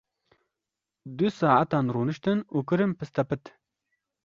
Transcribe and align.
Du 1.19 1.27
saetan 1.39 1.87
rûniştin 1.95 2.39
û 2.55 2.57
kirin 2.69 2.91
pistepit. 2.99 3.43